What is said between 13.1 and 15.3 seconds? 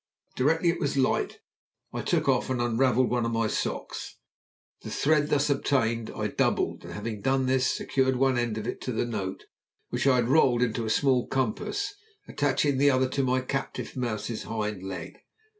my captive mouse's hind leg.